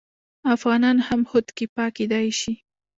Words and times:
افغانان 0.55 0.97
هم 1.07 1.21
خودکفا 1.29 1.85
کیدی 1.95 2.27
شي. 2.39 2.53